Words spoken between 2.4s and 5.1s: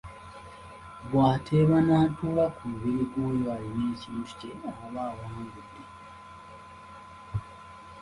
ku mubiri gw’oyo alina ekintu kye aba